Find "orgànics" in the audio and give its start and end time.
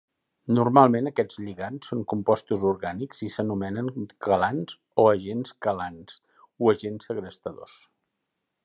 2.71-3.21